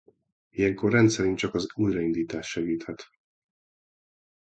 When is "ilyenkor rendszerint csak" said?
0.49-1.53